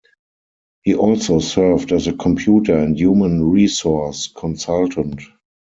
[0.81, 5.21] He also served as a computer and human resource consultant.